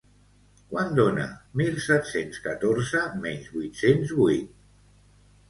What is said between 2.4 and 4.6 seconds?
catorze menys vuit-cents vuit?